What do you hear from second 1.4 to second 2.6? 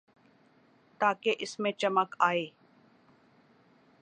اس میں چمک آئے۔